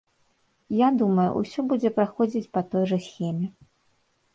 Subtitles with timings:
[0.77, 3.47] Я думаю, усё будзе праходзіць па той жа схеме.